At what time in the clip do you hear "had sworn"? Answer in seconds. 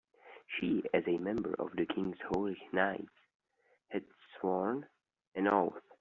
3.89-4.87